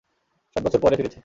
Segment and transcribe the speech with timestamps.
[0.55, 1.19] সাত বছর পরে ফিরেছে।